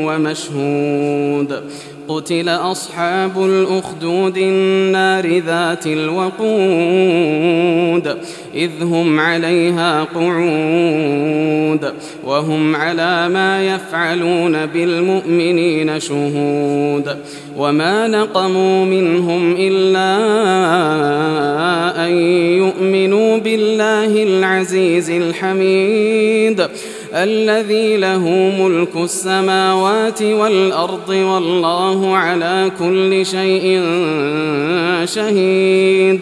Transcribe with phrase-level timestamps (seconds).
[0.08, 1.64] ومشهود.
[2.08, 6.44] قتل أصحاب الأخدود النار ذات الوقود
[8.56, 11.94] إذ هم عليها قعود
[12.24, 17.18] وهم على ما يفعلون بالمؤمنين شهود.
[17.58, 20.18] وما نقموا منهم إلا
[22.06, 22.12] أن
[22.64, 26.60] يؤمنوا بالله العزيز الحميد
[27.14, 28.24] الذي له
[28.60, 33.82] ملك السماوات والأرض والله على كل شيء
[35.16, 36.22] شهيد.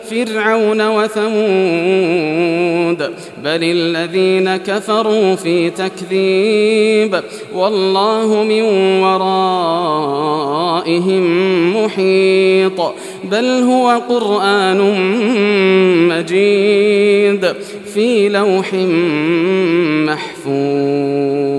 [0.11, 1.31] فرعون وثمود
[3.43, 7.21] بل الذين كفروا في تكذيب
[7.53, 8.61] والله من
[9.03, 10.33] ورائهم
[11.83, 14.79] محيط بل هو قرآن
[16.09, 17.53] مجيد
[17.93, 18.73] في لوح
[20.07, 21.50] محفوظ.